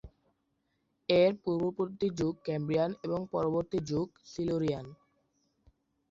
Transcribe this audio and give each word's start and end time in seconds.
এর 1.09 1.31
পূর্ববর্তী 1.43 2.07
যুগ 2.19 2.33
ক্যাম্ব্রিয়ান 2.45 2.91
এবং 3.05 3.19
পরবর্তী 3.33 3.77
যুগ 3.89 4.07
সিলুরিয়ান। 4.25 4.85